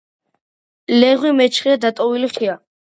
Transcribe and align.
ლეღვი 0.97 1.35
მეჩხერად 1.43 1.87
დატოტვილი 1.87 2.35
ხეა. 2.37 2.63